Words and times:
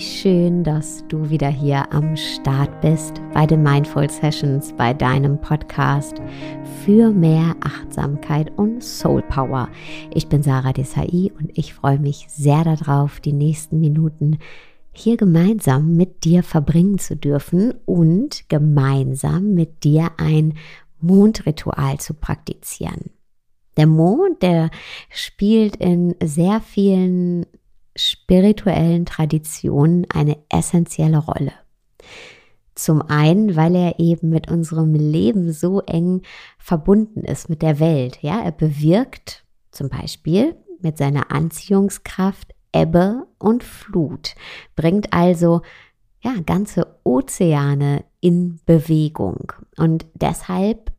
schön, 0.00 0.64
dass 0.64 1.06
du 1.08 1.28
wieder 1.28 1.50
hier 1.50 1.92
am 1.92 2.16
Start 2.16 2.80
bist 2.80 3.20
bei 3.34 3.44
den 3.44 3.62
Mindful 3.62 4.08
Sessions, 4.08 4.72
bei 4.72 4.94
deinem 4.94 5.38
Podcast 5.38 6.22
für 6.82 7.10
mehr 7.10 7.54
Achtsamkeit 7.60 8.50
und 8.56 8.82
Soul 8.82 9.20
Power. 9.20 9.68
Ich 10.14 10.28
bin 10.28 10.42
Sarah 10.42 10.72
Desai 10.72 11.30
und 11.38 11.50
ich 11.52 11.74
freue 11.74 11.98
mich 11.98 12.24
sehr 12.30 12.64
darauf, 12.64 13.20
die 13.20 13.34
nächsten 13.34 13.80
Minuten 13.80 14.38
hier 14.92 15.18
gemeinsam 15.18 15.94
mit 15.94 16.24
dir 16.24 16.42
verbringen 16.42 16.98
zu 16.98 17.14
dürfen 17.14 17.74
und 17.84 18.48
gemeinsam 18.48 19.52
mit 19.52 19.84
dir 19.84 20.10
ein 20.16 20.54
Mondritual 21.02 22.00
zu 22.00 22.14
praktizieren. 22.14 23.10
Der 23.76 23.88
Mond, 23.88 24.42
der 24.42 24.70
spielt 25.10 25.76
in 25.76 26.14
sehr 26.24 26.62
vielen 26.62 27.44
spirituellen 27.98 29.04
Traditionen 29.06 30.06
eine 30.12 30.38
essentielle 30.48 31.18
Rolle. 31.18 31.52
Zum 32.74 33.02
einen, 33.02 33.56
weil 33.56 33.74
er 33.74 33.98
eben 33.98 34.28
mit 34.28 34.50
unserem 34.50 34.94
Leben 34.94 35.52
so 35.52 35.80
eng 35.80 36.22
verbunden 36.58 37.22
ist 37.24 37.50
mit 37.50 37.60
der 37.60 37.80
Welt. 37.80 38.18
Ja, 38.22 38.40
er 38.40 38.52
bewirkt 38.52 39.44
zum 39.72 39.88
Beispiel 39.88 40.54
mit 40.80 40.96
seiner 40.96 41.32
Anziehungskraft 41.32 42.54
Ebbe 42.72 43.26
und 43.38 43.64
Flut, 43.64 44.34
bringt 44.76 45.12
also 45.12 45.62
ja 46.22 46.34
ganze 46.44 46.98
Ozeane 47.02 48.04
in 48.20 48.60
Bewegung 48.66 49.52
und 49.76 50.06
deshalb 50.14 50.92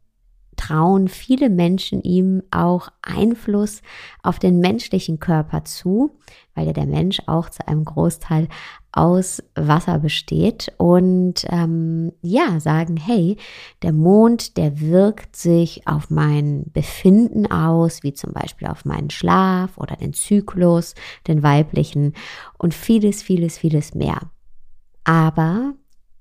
trauen 0.59 1.07
viele 1.07 1.49
Menschen 1.49 2.03
ihm 2.03 2.43
auch 2.52 2.89
Einfluss 3.02 3.81
auf 4.21 4.39
den 4.39 4.59
menschlichen 4.59 5.19
Körper 5.19 5.63
zu, 5.63 6.17
weil 6.53 6.67
ja 6.67 6.73
der 6.73 6.85
Mensch 6.85 7.21
auch 7.27 7.49
zu 7.49 7.65
einem 7.65 7.85
Großteil 7.85 8.49
aus 8.91 9.41
Wasser 9.55 9.99
besteht 9.99 10.73
und 10.77 11.45
ähm, 11.47 12.11
ja, 12.21 12.59
sagen, 12.59 12.97
hey, 12.97 13.37
der 13.83 13.93
Mond, 13.93 14.57
der 14.57 14.81
wirkt 14.81 15.37
sich 15.37 15.87
auf 15.87 16.09
mein 16.09 16.65
Befinden 16.73 17.49
aus, 17.49 18.03
wie 18.03 18.13
zum 18.13 18.33
Beispiel 18.33 18.67
auf 18.67 18.83
meinen 18.83 19.11
Schlaf 19.11 19.77
oder 19.77 19.95
den 19.95 20.13
Zyklus, 20.13 20.93
den 21.27 21.41
weiblichen 21.41 22.13
und 22.57 22.73
vieles, 22.73 23.21
vieles, 23.21 23.57
vieles 23.57 23.95
mehr. 23.95 24.19
Aber 25.05 25.73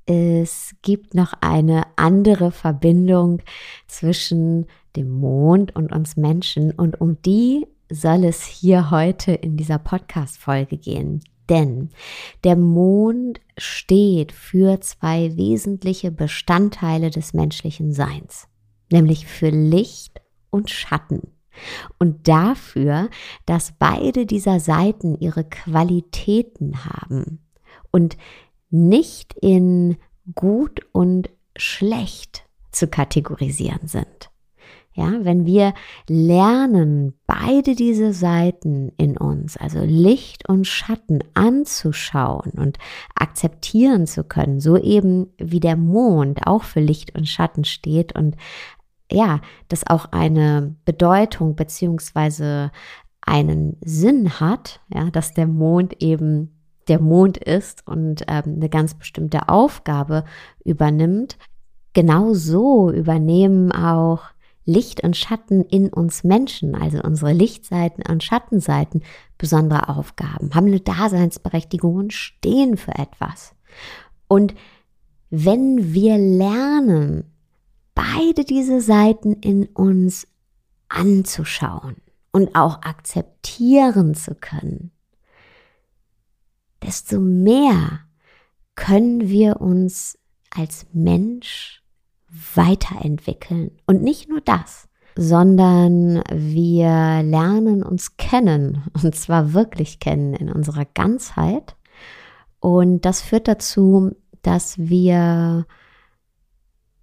es 0.09 0.75
gibt 0.81 1.15
noch 1.15 1.35
eine 1.43 1.83
andere 1.97 2.51
Verbindung 2.51 3.43
zwischen 3.87 4.65
dem 4.97 5.11
Mond 5.11 5.77
und 5.77 5.93
uns 5.93 6.17
Menschen 6.17 6.73
und 6.73 6.99
um 6.99 7.21
die 7.21 7.67
soll 7.91 8.25
es 8.25 8.43
hier 8.43 8.91
heute 8.91 9.33
in 9.33 9.59
dieser 9.59 9.79
Podcast-Folge 9.79 10.79
gehen. 10.79 11.23
Denn 11.51 11.91
der 12.43 12.57
Mond 12.57 13.41
steht 13.59 14.33
für 14.33 14.81
zwei 14.81 15.37
wesentliche 15.37 16.11
Bestandteile 16.11 17.11
des 17.11 17.35
menschlichen 17.35 17.93
Seins, 17.93 18.49
nämlich 18.91 19.27
für 19.27 19.51
Licht 19.51 20.23
und 20.49 20.71
Schatten. 20.71 21.35
Und 21.99 22.29
dafür, 22.29 23.11
dass 23.45 23.75
beide 23.79 24.25
dieser 24.25 24.59
Seiten 24.59 25.19
ihre 25.19 25.45
Qualitäten 25.45 26.87
haben. 26.87 27.41
Und 27.91 28.17
nicht 28.71 29.35
in 29.41 29.97
gut 30.35 30.81
und 30.93 31.31
schlecht 31.57 32.45
zu 32.73 32.89
kategorisieren 32.89 33.89
sind. 33.89 34.31
Ja, 34.95 35.13
wenn 35.21 35.47
wir 35.47 35.75
lernen, 36.09 37.15
beide 37.29 37.77
diese 37.77 38.13
Seiten 38.13 38.91
in 38.97 39.17
uns, 39.17 39.57
also 39.57 39.79
Licht 39.85 40.49
und 40.49 40.67
Schatten 40.67 41.21
anzuschauen 41.35 42.51
und 42.57 42.79
akzeptieren 43.15 44.09
zu 44.09 44.25
können, 44.25 44.59
so 44.59 44.77
eben 44.77 45.29
wie 45.39 45.61
der 45.61 45.77
Mond 45.77 46.49
auch 46.49 46.65
für 46.65 46.81
Licht 46.81 47.17
und 47.17 47.29
Schatten 47.29 47.65
steht 47.65 48.17
und 48.17 48.37
ja, 49.11 49.41
das 49.69 49.87
auch 49.87 50.07
eine 50.07 50.75
Bedeutung 50.85 51.55
beziehungsweise 51.55 52.73
einen 53.21 53.77
Sinn 53.85 54.41
hat, 54.41 54.81
ja, 54.93 55.11
dass 55.11 55.33
der 55.33 55.47
Mond 55.47 56.03
eben 56.03 56.58
der 56.89 57.01
Mond 57.01 57.39
ist 57.39 57.87
und 57.87 58.25
ähm, 58.29 58.55
eine 58.57 58.69
ganz 58.69 58.95
bestimmte 58.95 59.49
Aufgabe 59.49 60.25
übernimmt, 60.65 61.39
genau 61.93 62.35
so 62.35 62.91
übernehmen 62.91 63.73
auch 63.73 64.23
Licht 64.65 65.03
und 65.03 65.17
Schatten 65.17 65.65
in 65.65 65.89
uns 65.89 66.25
Menschen, 66.25 66.75
also 66.75 67.01
unsere 67.03 67.33
Lichtseiten 67.33 68.05
und 68.07 68.23
Schattenseiten, 68.23 69.03
besondere 69.39 69.89
Aufgaben, 69.89 70.55
haben 70.55 70.67
eine 70.67 70.81
Daseinsberechtigung 70.81 71.95
und 71.95 72.13
stehen 72.13 72.77
für 72.77 72.95
etwas. 72.95 73.55
Und 74.29 74.55
wenn 75.31 75.95
wir 75.95 76.19
lernen, 76.19 77.25
beide 77.95 78.45
diese 78.45 78.83
Seiten 78.83 79.33
in 79.33 79.67
uns 79.67 80.27
anzuschauen 80.91 81.97
und 82.31 82.55
auch 82.55 82.83
akzeptieren 82.83 84.15
zu 84.15 84.35
können, 84.35 84.91
desto 86.83 87.21
mehr 87.21 88.01
können 88.75 89.29
wir 89.29 89.61
uns 89.61 90.19
als 90.51 90.87
Mensch 90.93 91.83
weiterentwickeln. 92.55 93.73
Und 93.87 94.03
nicht 94.03 94.29
nur 94.29 94.41
das, 94.41 94.89
sondern 95.17 96.23
wir 96.33 97.23
lernen 97.23 97.83
uns 97.83 98.17
kennen, 98.17 98.85
und 99.03 99.15
zwar 99.15 99.53
wirklich 99.53 99.99
kennen 99.99 100.35
in 100.35 100.51
unserer 100.51 100.85
Ganzheit. 100.85 101.77
Und 102.61 103.05
das 103.05 103.23
führt 103.23 103.49
dazu, 103.49 104.13
dass 104.43 104.79
wir 104.79 105.67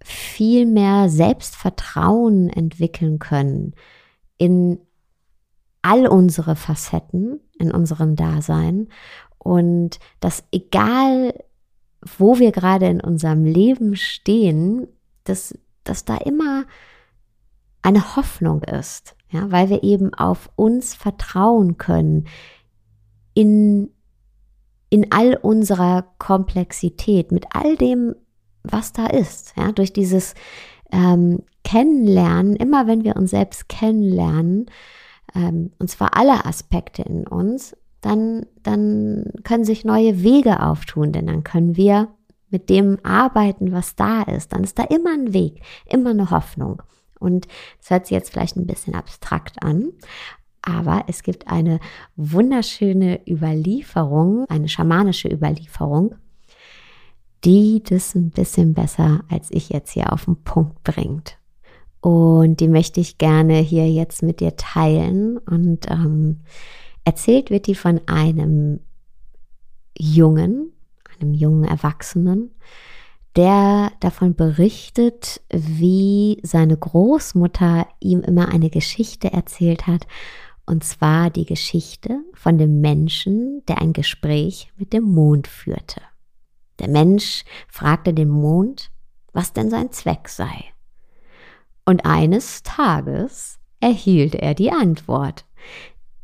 viel 0.02 0.66
mehr 0.66 1.08
Selbstvertrauen 1.08 2.48
entwickeln 2.48 3.18
können 3.18 3.74
in 4.38 4.78
all 5.82 6.06
unsere 6.06 6.56
Facetten 6.56 7.40
in 7.58 7.70
unserem 7.70 8.16
Dasein 8.16 8.88
und 9.46 10.00
dass 10.18 10.42
egal, 10.50 11.32
wo 12.18 12.40
wir 12.40 12.50
gerade 12.50 12.86
in 12.86 13.00
unserem 13.00 13.44
Leben 13.44 13.94
stehen, 13.94 14.88
dass, 15.22 15.56
dass 15.84 16.04
da 16.04 16.16
immer 16.16 16.64
eine 17.80 18.16
Hoffnung 18.16 18.64
ist, 18.64 19.14
ja, 19.30 19.52
weil 19.52 19.70
wir 19.70 19.84
eben 19.84 20.12
auf 20.14 20.50
uns 20.56 20.94
vertrauen 20.96 21.78
können 21.78 22.26
in, 23.34 23.90
in 24.90 25.12
all 25.12 25.36
unserer 25.36 26.12
Komplexität, 26.18 27.30
mit 27.30 27.46
all 27.50 27.76
dem, 27.76 28.16
was 28.64 28.92
da 28.92 29.06
ist, 29.06 29.54
ja, 29.56 29.70
durch 29.70 29.92
dieses 29.92 30.34
ähm, 30.90 31.44
Kennenlernen, 31.62 32.56
immer 32.56 32.88
wenn 32.88 33.04
wir 33.04 33.14
uns 33.14 33.30
selbst 33.30 33.68
kennenlernen, 33.68 34.66
ähm, 35.36 35.70
und 35.78 35.88
zwar 35.88 36.16
alle 36.16 36.44
Aspekte 36.44 37.02
in 37.02 37.28
uns, 37.28 37.76
dann, 38.06 38.46
dann 38.62 39.32
können 39.42 39.64
sich 39.64 39.84
neue 39.84 40.22
Wege 40.22 40.62
auftun, 40.62 41.12
denn 41.12 41.26
dann 41.26 41.42
können 41.42 41.76
wir 41.76 42.08
mit 42.50 42.70
dem 42.70 42.98
arbeiten, 43.02 43.72
was 43.72 43.96
da 43.96 44.22
ist. 44.22 44.52
Dann 44.52 44.62
ist 44.62 44.78
da 44.78 44.84
immer 44.84 45.12
ein 45.12 45.32
Weg, 45.32 45.60
immer 45.86 46.10
eine 46.10 46.30
Hoffnung. 46.30 46.82
Und 47.18 47.48
das 47.80 47.90
hört 47.90 48.06
sich 48.06 48.14
jetzt 48.14 48.30
vielleicht 48.30 48.56
ein 48.56 48.66
bisschen 48.66 48.94
abstrakt 48.94 49.62
an, 49.62 49.92
aber 50.62 51.04
es 51.08 51.22
gibt 51.22 51.48
eine 51.48 51.80
wunderschöne 52.16 53.20
Überlieferung, 53.28 54.44
eine 54.48 54.68
schamanische 54.68 55.28
Überlieferung, 55.28 56.14
die 57.44 57.82
das 57.82 58.14
ein 58.14 58.30
bisschen 58.30 58.74
besser 58.74 59.20
als 59.28 59.50
ich 59.50 59.70
jetzt 59.70 59.92
hier 59.92 60.12
auf 60.12 60.26
den 60.26 60.42
Punkt 60.42 60.82
bringt. 60.84 61.38
Und 62.00 62.60
die 62.60 62.68
möchte 62.68 63.00
ich 63.00 63.18
gerne 63.18 63.54
hier 63.56 63.90
jetzt 63.90 64.22
mit 64.22 64.38
dir 64.40 64.56
teilen 64.56 65.38
und 65.38 65.90
ähm, 65.90 66.42
Erzählt 67.06 67.50
wird 67.50 67.68
die 67.68 67.76
von 67.76 68.00
einem 68.08 68.80
Jungen, 69.96 70.72
einem 71.14 71.34
jungen 71.34 71.62
Erwachsenen, 71.62 72.50
der 73.36 73.92
davon 74.00 74.34
berichtet, 74.34 75.40
wie 75.50 76.40
seine 76.42 76.76
Großmutter 76.76 77.86
ihm 78.00 78.22
immer 78.22 78.48
eine 78.48 78.70
Geschichte 78.70 79.32
erzählt 79.32 79.86
hat, 79.86 80.08
und 80.66 80.82
zwar 80.82 81.30
die 81.30 81.44
Geschichte 81.44 82.24
von 82.34 82.58
dem 82.58 82.80
Menschen, 82.80 83.62
der 83.68 83.80
ein 83.80 83.92
Gespräch 83.92 84.72
mit 84.76 84.92
dem 84.92 85.04
Mond 85.04 85.46
führte. 85.46 86.00
Der 86.80 86.88
Mensch 86.88 87.44
fragte 87.68 88.14
den 88.14 88.30
Mond, 88.30 88.90
was 89.32 89.52
denn 89.52 89.70
sein 89.70 89.92
Zweck 89.92 90.28
sei. 90.28 90.64
Und 91.84 92.04
eines 92.04 92.64
Tages 92.64 93.60
erhielt 93.78 94.34
er 94.34 94.54
die 94.54 94.72
Antwort. 94.72 95.44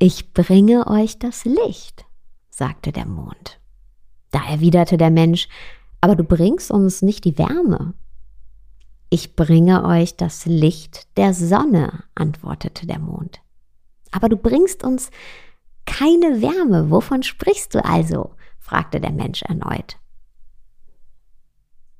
Ich 0.05 0.33
bringe 0.33 0.89
euch 0.89 1.21
das 1.21 1.45
Licht, 1.45 2.07
sagte 2.51 2.91
der 2.91 3.07
Mond. 3.07 3.61
Da 4.33 4.45
erwiderte 4.45 4.97
der 4.97 5.13
Mensch, 5.13 5.47
aber 6.01 6.17
du 6.17 6.25
bringst 6.25 6.73
uns 6.73 7.03
nicht 7.03 7.25
die 7.25 7.39
Wärme. 7.39 7.95
Ich 9.11 9.37
bringe 9.37 9.85
euch 9.85 10.17
das 10.17 10.45
Licht 10.45 11.07
der 11.17 11.35
Sonne, 11.35 12.03
antwortete 12.17 12.85
der 12.85 12.99
Mond. 12.99 13.43
Aber 14.11 14.29
du 14.29 14.37
bringst 14.37 14.83
uns 14.83 15.13
keine 15.87 16.43
Wärme. 16.43 16.91
Wovon 16.91 17.23
sprichst 17.23 17.73
du 17.77 17.85
also? 17.85 18.35
fragte 18.59 19.01
der 19.01 19.13
Mensch 19.13 19.43
erneut. 19.43 19.99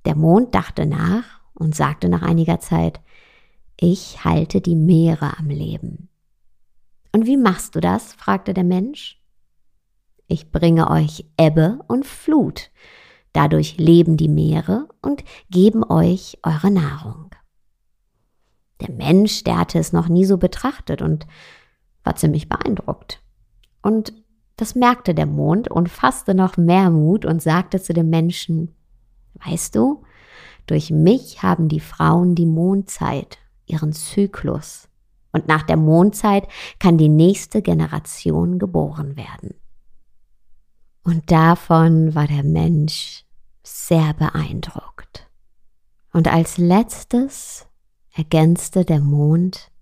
Der 0.07 0.17
Mond 0.17 0.57
dachte 0.57 0.87
nach 0.87 1.41
und 1.55 1.77
sagte 1.77 2.09
nach 2.09 2.23
einiger 2.23 2.59
Zeit, 2.59 3.01
ich 3.77 4.25
halte 4.25 4.61
die 4.61 4.75
Meere 4.75 5.39
am 5.39 5.51
Leben. 5.51 6.09
Und 7.13 7.27
wie 7.27 7.37
machst 7.37 7.75
du 7.75 7.81
das? 7.81 8.15
fragte 8.15 8.55
der 8.55 8.65
Mensch. 8.65 9.23
Ich 10.27 10.51
bringe 10.51 10.91
euch 10.91 11.27
Ebbe 11.39 11.79
und 11.89 12.07
Flut. 12.07 12.71
Dadurch 13.33 13.77
leben 13.77 14.17
die 14.17 14.29
Meere 14.29 14.89
und 15.03 15.25
geben 15.51 15.85
euch 15.85 16.39
eure 16.43 16.71
Nahrung. 16.71 17.31
Der 18.81 18.91
Mensch, 18.91 19.45
der 19.45 19.59
hatte 19.59 19.79
es 19.79 19.93
noch 19.93 20.09
nie 20.09 20.25
so 20.25 20.39
betrachtet 20.39 21.03
und 21.03 21.27
war 22.03 22.17
ziemlich 22.17 22.49
beeindruckt. 22.49 23.23
Und 23.83 24.13
das 24.57 24.75
merkte 24.75 25.15
der 25.15 25.27
Mond 25.27 25.71
und 25.71 25.89
fasste 25.89 26.35
noch 26.35 26.57
mehr 26.57 26.91
Mut 26.91 27.25
und 27.25 27.43
sagte 27.43 27.81
zu 27.81 27.93
dem 27.93 28.11
Menschen, 28.11 28.75
weißt 29.45 29.75
du, 29.75 30.03
durch 30.67 30.91
mich 30.91 31.43
haben 31.43 31.69
die 31.69 31.81
Frauen 31.81 32.35
die 32.35 32.47
Mondzeit, 32.47 33.39
ihren 33.67 33.93
Zyklus. 33.93 34.89
Und 35.33 35.49
nach 35.49 35.63
der 35.63 35.77
Mondzeit 35.77 36.47
kann 36.79 36.99
die 36.99 37.09
nächste 37.09 37.63
Generation 37.63 38.59
geboren 38.59 39.17
werden. 39.17 39.55
Und 41.03 41.31
davon 41.31 42.15
war 42.15 42.27
der 42.27 42.45
Mensch 42.45 43.25
sehr 43.63 44.15
beeindruckt. 44.15 45.29
Und 46.13 46.29
als 46.29 46.59
letztes 46.59 47.67
ergänzte 48.15 48.85
der 48.85 49.01
Mond, 49.01 49.73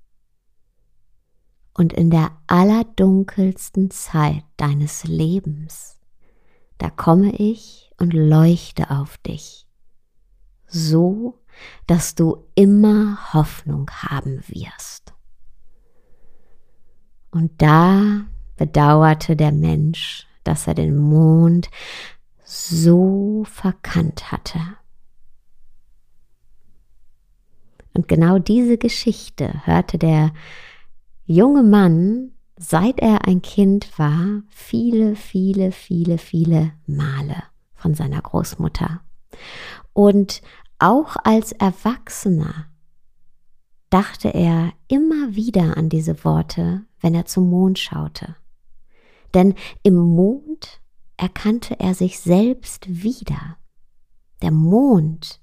und 1.81 1.93
in 1.95 2.11
der 2.11 2.33
allerdunkelsten 2.47 3.91
Zeit 3.91 4.45
deines 4.59 5.05
Lebens, 5.05 5.99
da 6.79 6.91
komme 6.91 7.33
ich 7.33 7.91
und 7.99 8.13
leuchte 8.13 8.91
auf 8.91 9.17
dich, 9.19 9.67
so 10.67 11.39
dass 11.87 12.15
du 12.15 12.45
immer 12.55 13.33
Hoffnung 13.33 13.91
haben 13.91 14.43
wirst. 14.49 15.15
Und 17.31 17.51
da 17.59 18.23
bedauerte 18.57 19.37
der 19.37 19.53
Mensch, 19.53 20.27
dass 20.45 20.67
er 20.67 20.75
den 20.75 20.97
Mond 20.97 21.71
so 22.45 23.45
verkannt 23.45 24.33
hatte. 24.33 24.59
Und 27.93 28.09
genau 28.09 28.39
diese 28.39 28.79
Geschichte 28.79 29.67
hörte 29.67 29.99
der 29.99 30.33
junge 31.27 31.63
Mann, 31.63 32.33
seit 32.57 33.01
er 33.01 33.27
ein 33.27 33.43
Kind 33.43 33.99
war, 33.99 34.43
viele, 34.49 35.17
viele, 35.17 35.73
viele, 35.73 36.19
viele 36.19 36.73
Male 36.87 37.43
von 37.75 37.95
seiner 37.95 38.21
Großmutter. 38.21 39.01
Und 39.93 40.43
auch 40.79 41.17
als 41.25 41.53
Erwachsener 41.53 42.67
dachte 43.91 44.29
er 44.29 44.73
immer 44.89 45.35
wieder 45.35 45.77
an 45.77 45.89
diese 45.89 46.25
Worte, 46.25 46.85
wenn 47.01 47.15
er 47.15 47.27
zum 47.27 47.49
Mond 47.51 47.79
schaute. 47.79 48.37
Denn 49.35 49.55
im 49.83 49.97
Mond 49.97 50.81
erkannte 51.17 51.79
er 51.79 51.95
sich 51.95 52.19
selbst 52.19 53.03
wieder. 53.03 53.57
Der 54.43 54.51
Mond, 54.51 55.41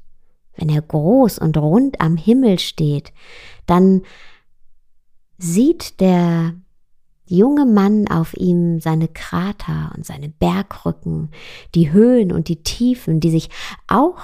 wenn 0.56 0.69
er 0.69 0.81
groß 0.81 1.39
und 1.39 1.57
rund 1.57 2.01
am 2.01 2.18
Himmel 2.18 2.59
steht, 2.59 3.13
dann 3.65 4.01
sieht 5.38 6.00
der 6.00 6.56
junge 7.27 7.65
Mann 7.65 8.07
auf 8.07 8.36
ihm 8.36 8.80
seine 8.80 9.07
Krater 9.07 9.92
und 9.95 10.06
seine 10.06 10.30
Bergrücken, 10.30 11.30
die 11.75 11.92
Höhen 11.92 12.31
und 12.31 12.48
die 12.48 12.63
Tiefen, 12.63 13.19
die 13.19 13.30
sich 13.30 13.50
auch 13.88 14.19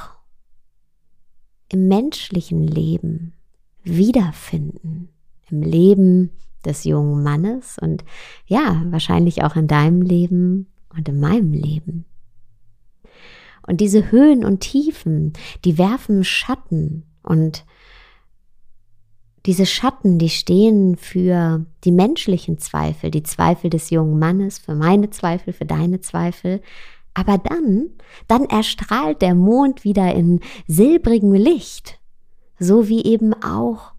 im 1.69 1.87
menschlichen 1.87 2.65
Leben 2.65 3.33
wiederfinden, 3.83 5.09
im 5.49 5.61
Leben 5.61 6.31
des 6.65 6.83
jungen 6.83 7.23
Mannes 7.23 7.77
und 7.79 8.03
ja, 8.45 8.83
wahrscheinlich 8.89 9.43
auch 9.43 9.55
in 9.55 9.67
deinem 9.67 10.01
Leben 10.01 10.67
und 10.95 11.07
in 11.09 11.19
meinem 11.19 11.53
Leben. 11.53 12.05
Und 13.65 13.79
diese 13.79 14.11
Höhen 14.11 14.43
und 14.43 14.59
Tiefen, 14.59 15.33
die 15.63 15.77
werfen 15.77 16.23
Schatten 16.23 17.03
und 17.21 17.65
diese 19.45 19.65
Schatten, 19.65 20.19
die 20.19 20.29
stehen 20.29 20.95
für 20.95 21.65
die 21.83 21.91
menschlichen 21.91 22.57
Zweifel, 22.59 23.11
die 23.11 23.23
Zweifel 23.23 23.69
des 23.69 23.89
jungen 23.89 24.17
Mannes, 24.17 24.57
für 24.57 24.75
meine 24.75 25.09
Zweifel, 25.09 25.53
für 25.53 25.65
deine 25.65 25.99
Zweifel. 25.99 26.61
Aber 27.13 27.37
dann, 27.37 27.89
dann 28.27 28.45
erstrahlt 28.45 29.21
der 29.21 29.35
Mond 29.35 29.83
wieder 29.83 30.13
in 30.15 30.39
silbrigem 30.67 31.33
Licht, 31.33 31.99
so 32.57 32.87
wie 32.87 33.03
eben 33.03 33.33
auch 33.43 33.92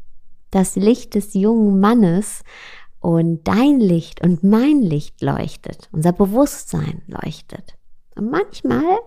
das 0.55 0.77
Licht 0.77 1.15
des 1.15 1.35
jungen 1.35 1.81
Mannes 1.81 2.43
und 3.01 3.47
dein 3.47 3.81
Licht 3.81 4.23
und 4.23 4.43
mein 4.45 4.81
Licht 4.81 5.21
leuchtet, 5.21 5.89
unser 5.93 6.13
Bewusstsein 6.13 7.03
leuchtet. 7.07 7.77
Und 8.17 8.31
manchmal, 8.31 8.99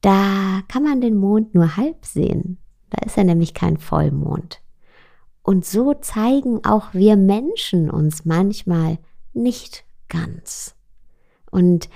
da 0.00 0.60
kann 0.68 0.84
man 0.84 1.00
den 1.00 1.16
Mond 1.16 1.54
nur 1.54 1.76
halb 1.76 2.04
sehen. 2.04 2.58
Da 2.90 3.04
ist 3.06 3.16
er 3.16 3.24
nämlich 3.24 3.54
kein 3.54 3.78
Vollmond. 3.78 4.60
Und 5.42 5.64
so 5.64 5.94
zeigen 5.94 6.64
auch 6.64 6.92
wir 6.92 7.16
Menschen 7.16 7.90
uns 7.90 8.24
manchmal 8.24 8.98
nicht 9.32 9.84
ganz 10.08 10.76
und 11.50 11.88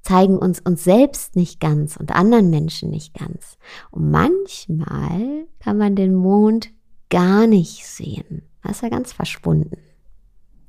zeigen 0.00 0.38
uns 0.38 0.60
uns 0.60 0.84
selbst 0.84 1.36
nicht 1.36 1.60
ganz 1.60 1.96
und 1.96 2.14
anderen 2.14 2.50
Menschen 2.50 2.90
nicht 2.90 3.14
ganz. 3.14 3.58
Und 3.90 4.10
manchmal 4.10 5.46
kann 5.60 5.78
man 5.78 5.96
den 5.96 6.14
Mond 6.14 6.73
gar 7.10 7.46
nicht 7.46 7.86
sehen. 7.86 8.42
Da 8.62 8.70
ist 8.70 8.82
er 8.82 8.90
ganz 8.90 9.12
verschwunden. 9.12 9.78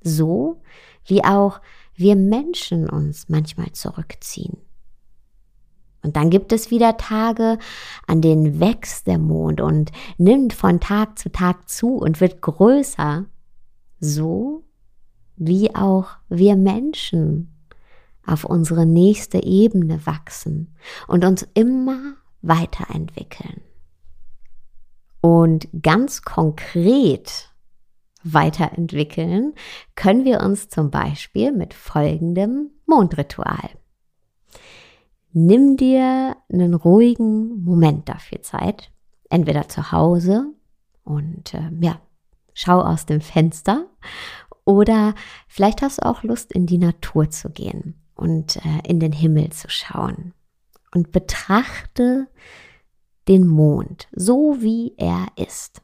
So 0.02 0.62
wie 1.06 1.24
auch 1.24 1.62
wir 1.96 2.16
Menschen 2.16 2.90
uns 2.90 3.30
manchmal 3.30 3.72
zurückziehen. 3.72 4.58
Und 6.02 6.16
dann 6.16 6.30
gibt 6.30 6.54
es 6.54 6.70
wieder 6.70 6.98
Tage, 6.98 7.58
an 8.06 8.22
denen 8.22 8.60
wächst 8.60 9.08
der 9.08 9.18
Mond 9.18 9.60
und 9.60 9.92
nimmt 10.18 10.54
von 10.54 10.80
Tag 10.80 11.18
zu 11.18 11.32
Tag 11.32 11.68
zu 11.68 11.96
und 11.96 12.22
wird 12.22 12.42
größer. 12.42 13.26
So 14.00 14.64
wie 15.36 15.76
auch 15.76 16.10
wir 16.30 16.56
Menschen 16.56 17.56
auf 18.26 18.46
unsere 18.46 18.86
nächste 18.86 19.44
Ebene 19.44 20.06
wachsen 20.06 20.76
und 21.08 21.26
uns 21.26 21.48
immer 21.56 22.16
weiterentwickeln. 22.42 23.62
Und 25.26 25.68
ganz 25.82 26.22
konkret 26.22 27.50
weiterentwickeln 28.22 29.56
können 29.96 30.24
wir 30.24 30.42
uns 30.42 30.70
zum 30.70 30.92
Beispiel 30.92 31.52
mit 31.52 31.74
folgendem 31.74 32.70
Mondritual. 32.86 33.72
Nimm 35.34 35.78
dir 35.78 36.36
einen 36.54 36.76
ruhigen 36.76 37.64
Moment 37.64 38.08
dafür 38.08 38.44
Zeit, 38.44 38.92
entweder 39.32 39.68
zu 39.68 39.92
Hause 39.92 40.54
und 41.04 41.56
äh, 41.56 41.72
ja, 41.80 42.00
schau 42.54 42.82
aus 42.82 43.08
dem 43.08 43.20
Fenster 43.20 43.88
oder 44.64 45.16
vielleicht 45.48 45.82
hast 45.82 46.04
du 46.04 46.06
auch 46.06 46.22
Lust 46.22 46.54
in 46.54 46.68
die 46.68 46.78
Natur 46.78 47.32
zu 47.32 47.50
gehen 47.50 47.96
und 48.14 48.58
äh, 48.58 48.88
in 48.88 49.00
den 49.00 49.12
Himmel 49.12 49.50
zu 49.54 49.72
schauen 49.72 50.36
und 50.94 51.12
betrachte 51.12 52.28
den 53.28 53.48
Mond 53.48 54.08
so 54.12 54.58
wie 54.60 54.94
er 54.98 55.28
ist. 55.36 55.82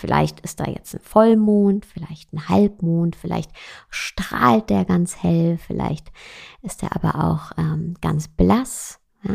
Vielleicht 0.00 0.40
ist 0.40 0.60
da 0.60 0.64
jetzt 0.64 0.94
ein 0.94 1.00
Vollmond, 1.00 1.84
vielleicht 1.84 2.32
ein 2.32 2.48
Halbmond, 2.48 3.16
vielleicht 3.16 3.50
strahlt 3.90 4.70
der 4.70 4.86
ganz 4.86 5.22
hell, 5.22 5.58
vielleicht 5.58 6.10
ist 6.62 6.82
er 6.82 6.96
aber 6.96 7.22
auch 7.22 7.52
ähm, 7.58 7.94
ganz 8.00 8.28
blass. 8.28 8.98
Ja? 9.24 9.34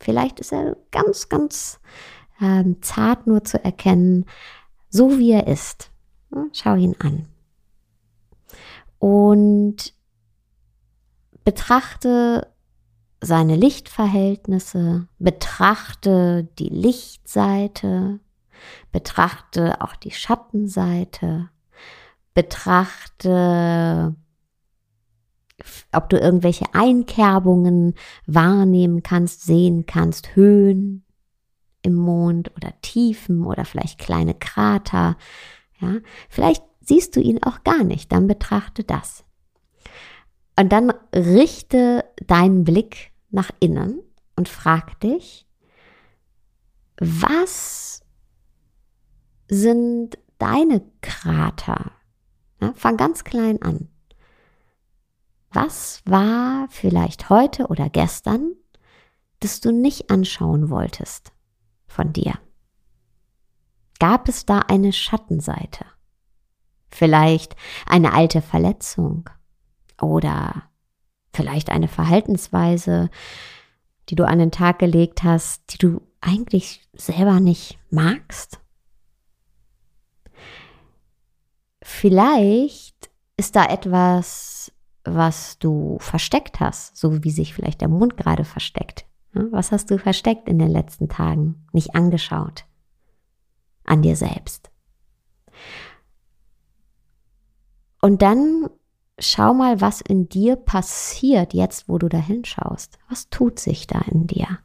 Vielleicht 0.00 0.40
ist 0.40 0.50
er 0.52 0.78
ganz, 0.92 1.28
ganz 1.28 1.78
ähm, 2.40 2.80
zart 2.80 3.26
nur 3.26 3.44
zu 3.44 3.62
erkennen, 3.62 4.24
so 4.88 5.18
wie 5.18 5.32
er 5.32 5.46
ist. 5.46 5.90
Ja? 6.34 6.46
Schau 6.54 6.74
ihn 6.76 6.96
an. 7.00 7.28
Und 8.98 9.92
betrachte 11.44 12.50
seine 13.20 13.56
Lichtverhältnisse, 13.56 15.08
betrachte 15.18 16.48
die 16.58 16.68
Lichtseite, 16.68 18.20
Betrachte 18.92 19.80
auch 19.80 19.96
die 19.96 20.10
Schattenseite. 20.10 21.50
Betrachte, 22.34 24.14
ob 25.92 26.08
du 26.08 26.18
irgendwelche 26.18 26.66
Einkerbungen 26.72 27.94
wahrnehmen 28.26 29.02
kannst, 29.02 29.42
sehen 29.42 29.86
kannst, 29.86 30.36
Höhen 30.36 31.04
im 31.82 31.94
Mond 31.94 32.54
oder 32.56 32.72
Tiefen 32.82 33.44
oder 33.44 33.64
vielleicht 33.64 33.98
kleine 33.98 34.34
Krater. 34.34 35.16
Ja, 35.80 35.96
vielleicht 36.28 36.62
siehst 36.80 37.16
du 37.16 37.20
ihn 37.20 37.42
auch 37.42 37.64
gar 37.64 37.82
nicht, 37.82 38.12
dann 38.12 38.26
betrachte 38.26 38.84
das. 38.84 39.24
Und 40.58 40.70
dann 40.70 40.92
richte 41.14 42.04
deinen 42.26 42.64
Blick 42.64 43.12
nach 43.30 43.52
innen 43.60 44.00
und 44.34 44.48
frag 44.48 44.98
dich, 44.98 45.46
was 46.98 48.02
sind 49.46 50.18
deine 50.38 50.82
Krater? 51.00 51.92
Ja, 52.60 52.72
fang 52.74 52.96
ganz 52.96 53.22
klein 53.22 53.62
an. 53.62 53.88
Was 55.52 56.02
war 56.04 56.66
vielleicht 56.70 57.30
heute 57.30 57.68
oder 57.68 57.88
gestern, 57.88 58.56
das 59.38 59.60
du 59.60 59.70
nicht 59.70 60.10
anschauen 60.10 60.70
wolltest 60.70 61.30
von 61.86 62.12
dir? 62.12 62.34
Gab 64.00 64.28
es 64.28 64.44
da 64.44 64.58
eine 64.58 64.92
Schattenseite? 64.92 65.84
Vielleicht 66.90 67.54
eine 67.86 68.12
alte 68.12 68.42
Verletzung 68.42 69.30
oder 70.00 70.64
vielleicht 71.32 71.70
eine 71.70 71.88
Verhaltensweise, 71.88 73.10
die 74.08 74.14
du 74.14 74.24
an 74.24 74.38
den 74.38 74.50
Tag 74.50 74.78
gelegt 74.78 75.22
hast, 75.22 75.72
die 75.72 75.78
du 75.78 76.02
eigentlich 76.20 76.86
selber 76.94 77.40
nicht 77.40 77.78
magst? 77.90 78.60
Vielleicht 81.82 83.10
ist 83.36 83.56
da 83.56 83.64
etwas, 83.66 84.72
was 85.04 85.58
du 85.58 85.98
versteckt 86.00 86.60
hast, 86.60 86.96
so 86.96 87.24
wie 87.24 87.30
sich 87.30 87.54
vielleicht 87.54 87.80
der 87.80 87.88
Mund 87.88 88.16
gerade 88.16 88.44
versteckt. 88.44 89.06
Was 89.32 89.72
hast 89.72 89.90
du 89.90 89.98
versteckt 89.98 90.48
in 90.48 90.58
den 90.58 90.70
letzten 90.70 91.08
Tagen, 91.08 91.66
nicht 91.72 91.94
angeschaut 91.94 92.64
an 93.84 94.02
dir 94.02 94.16
selbst? 94.16 94.70
Und 98.00 98.22
dann 98.22 98.68
schau 99.18 99.54
mal, 99.54 99.80
was 99.80 100.00
in 100.00 100.28
dir 100.28 100.56
passiert 100.56 101.54
jetzt, 101.54 101.88
wo 101.88 101.98
du 101.98 102.08
da 102.08 102.18
hinschaust. 102.18 102.98
Was 103.08 103.28
tut 103.30 103.58
sich 103.58 103.86
da 103.86 104.00
in 104.10 104.26
dir? 104.26 104.58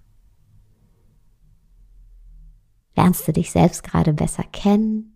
Lernst 2.96 3.28
du 3.28 3.34
dich 3.34 3.52
selbst 3.52 3.84
gerade 3.84 4.14
besser 4.14 4.44
kennen? 4.44 5.14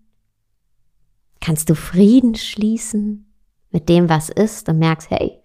Kannst 1.39 1.69
du 1.69 1.75
Frieden 1.75 2.35
schließen 2.35 3.31
mit 3.69 3.89
dem, 3.89 4.09
was 4.09 4.29
ist 4.29 4.67
und 4.69 4.79
merkst, 4.79 5.11
hey, 5.11 5.41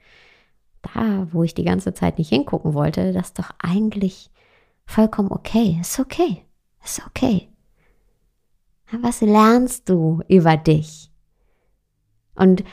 da, 0.81 1.29
wo 1.31 1.43
ich 1.43 1.55
die 1.55 1.65
ganze 1.65 1.95
Zeit 1.95 2.19
nicht 2.19 2.31
hingucken 2.31 2.75
wollte, 2.75 3.13
das 3.13 3.29
ist 3.29 3.39
doch 3.39 3.51
eigentlich 3.59 4.31
vollkommen 4.87 5.31
okay. 5.31 5.79
Ist 5.81 6.01
okay. 6.01 6.45
Ist 6.85 7.07
okay. 7.07 7.49
Was 8.91 9.21
lernst 9.21 9.89
du 9.89 10.23
über 10.29 10.57
dich? 10.57 11.11
Und 12.35 12.65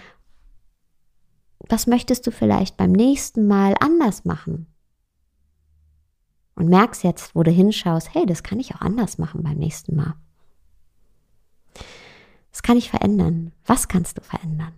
was 1.68 1.88
möchtest 1.88 2.26
du 2.26 2.32
vielleicht 2.32 2.78
beim 2.78 2.92
nächsten 2.92 3.48
Mal 3.48 3.76
anders 3.80 4.26
machen? 4.26 4.68
Und 6.56 6.68
merkst 6.68 7.04
jetzt, 7.04 7.36
wo 7.36 7.44
du 7.44 7.52
hinschaust, 7.52 8.14
hey, 8.14 8.26
das 8.26 8.44
kann 8.44 8.60
ich 8.60 8.76
auch 8.76 8.82
anders 8.82 9.18
machen 9.18 9.44
beim 9.44 9.58
nächsten 9.58 9.96
Mal. 9.96 10.16
Das 12.52 12.64
kann 12.64 12.78
ich 12.78 12.90
verändern. 12.90 13.54
Was 13.66 13.88
kannst 13.88 14.18
du 14.18 14.22
verändern? 14.22 14.74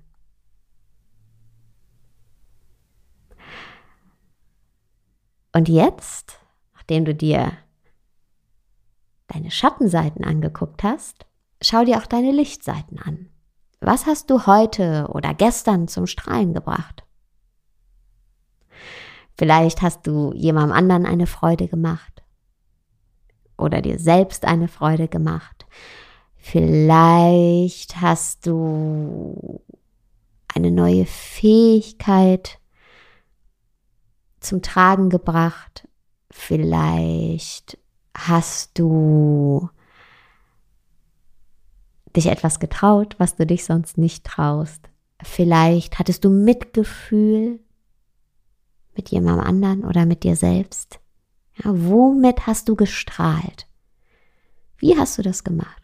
Und 5.54 5.68
jetzt, 5.68 6.40
nachdem 6.74 7.06
du 7.06 7.16
dir 7.16 7.58
deine 9.28 9.52
Schattenseiten 9.52 10.24
angeguckt 10.24 10.84
hast, 10.84 11.26
schau 11.62 11.84
dir 11.84 11.98
auch 11.98 12.06
deine 12.06 12.32
Lichtseiten 12.32 13.00
an. 13.00 13.31
Was 13.84 14.06
hast 14.06 14.30
du 14.30 14.46
heute 14.46 15.08
oder 15.10 15.34
gestern 15.34 15.88
zum 15.88 16.06
Strahlen 16.06 16.54
gebracht? 16.54 17.04
Vielleicht 19.36 19.82
hast 19.82 20.06
du 20.06 20.34
jemandem 20.34 20.78
anderen 20.78 21.06
eine 21.08 21.26
Freude 21.26 21.68
gemacht 21.68 22.22
oder 23.58 23.82
dir 23.82 23.98
selbst 23.98 24.46
eine 24.46 24.68
Freude 24.68 25.08
gemacht. 25.08 25.66
Vielleicht 26.36 28.00
hast 28.00 28.46
du 28.46 29.64
eine 30.54 30.70
neue 30.70 31.08
Fähigkeit 31.08 32.60
zum 34.42 34.62
Tragen 34.62 35.10
gebracht. 35.10 35.88
Vielleicht 36.30 37.80
hast 38.16 38.78
du 38.78 39.70
dich 42.16 42.28
etwas 42.28 42.60
getraut, 42.60 43.16
was 43.18 43.36
du 43.36 43.46
dich 43.46 43.66
sonst 43.66 43.98
nicht 43.98 44.24
traust. 44.26 44.90
Vielleicht 45.24 46.00
hattest 46.00 46.24
du 46.26 46.30
Mitgefühl 46.30 47.60
mit 48.96 49.10
jemandem 49.10 49.46
anderen 49.46 49.86
oder 49.86 50.06
mit 50.06 50.24
dir 50.24 50.36
selbst. 50.36 51.00
Ja, 51.64 51.72
womit 51.74 52.48
hast 52.48 52.70
du 52.70 52.76
gestrahlt? 52.76 53.68
Wie 54.78 54.98
hast 54.98 55.18
du 55.18 55.22
das 55.22 55.44
gemacht? 55.44 55.84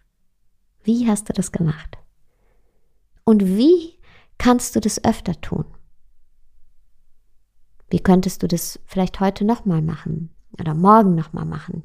Wie 0.83 1.07
hast 1.07 1.29
du 1.29 1.33
das 1.33 1.51
gemacht? 1.51 1.97
Und 3.23 3.45
wie 3.45 3.99
kannst 4.37 4.75
du 4.75 4.79
das 4.79 5.03
öfter 5.03 5.39
tun? 5.41 5.65
Wie 7.89 7.99
könntest 7.99 8.43
du 8.43 8.47
das 8.47 8.79
vielleicht 8.85 9.19
heute 9.19 9.45
nochmal 9.45 9.81
machen 9.81 10.33
oder 10.59 10.73
morgen 10.73 11.15
nochmal 11.15 11.45
machen? 11.45 11.83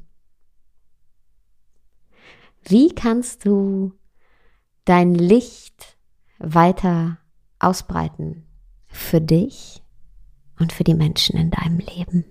Wie 2.63 2.93
kannst 2.95 3.45
du 3.45 3.93
dein 4.85 5.13
Licht 5.13 5.97
weiter 6.39 7.17
ausbreiten 7.59 8.45
für 8.87 9.21
dich 9.21 9.81
und 10.59 10.73
für 10.73 10.83
die 10.83 10.93
Menschen 10.93 11.37
in 11.37 11.51
deinem 11.51 11.79
Leben. 11.79 12.25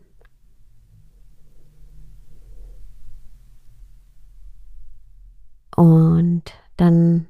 Und 5.75 6.44
dann 6.76 7.26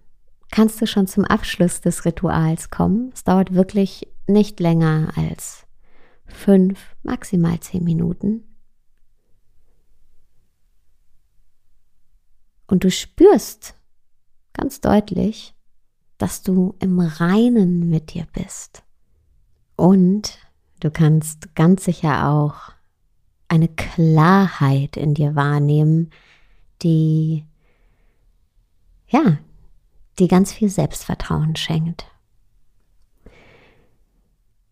kannst 0.51 0.81
du 0.81 0.87
schon 0.87 1.07
zum 1.07 1.25
Abschluss 1.25 1.81
des 1.81 2.05
Rituals 2.05 2.71
kommen. 2.71 3.11
Es 3.15 3.25
dauert 3.25 3.55
wirklich 3.55 4.09
nicht 4.27 4.61
länger 4.61 5.13
als 5.17 5.67
fünf, 6.27 6.95
maximal 7.03 7.61
zehn 7.61 7.85
Minuten. 7.85 8.45
Und 12.67 12.85
du 12.85 12.91
spürst 12.91 13.75
ganz 14.53 14.81
deutlich, 14.81 15.55
dass 16.19 16.43
du 16.43 16.75
im 16.79 17.01
Reinen 17.01 17.89
mit 17.89 18.15
dir 18.15 18.27
bist. 18.33 18.83
Und 19.77 20.39
du 20.81 20.91
kannst 20.91 21.55
ganz 21.55 21.85
sicher 21.85 22.29
auch 22.29 22.73
eine 23.49 23.69
Klarheit 23.69 24.97
in 24.97 25.15
dir 25.15 25.35
wahrnehmen, 25.35 26.11
die, 26.83 27.45
ja, 29.09 29.39
die 30.19 30.29
ganz 30.29 30.53
viel 30.53 30.69
Selbstvertrauen 30.69 31.57
schenkt. 31.57 32.07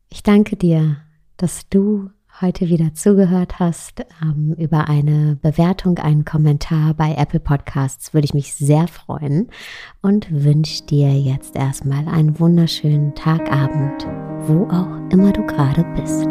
Ich 0.08 0.22
danke 0.22 0.56
dir, 0.56 0.98
dass 1.36 1.68
du 1.68 2.10
heute 2.40 2.68
wieder 2.68 2.94
zugehört 2.94 3.58
hast. 3.58 4.04
Ähm, 4.22 4.54
über 4.58 4.88
eine 4.88 5.38
Bewertung, 5.40 5.98
einen 5.98 6.24
Kommentar 6.24 6.94
bei 6.94 7.14
Apple 7.14 7.40
Podcasts 7.40 8.14
würde 8.14 8.24
ich 8.24 8.34
mich 8.34 8.54
sehr 8.54 8.88
freuen 8.88 9.48
und 10.02 10.28
wünsche 10.30 10.84
dir 10.84 11.12
jetzt 11.12 11.56
erstmal 11.56 12.08
einen 12.08 12.38
wunderschönen 12.38 13.14
Tagabend, 13.14 14.06
wo 14.46 14.64
auch 14.68 15.12
immer 15.12 15.32
du 15.32 15.44
gerade 15.46 15.84
bist. 15.96 16.28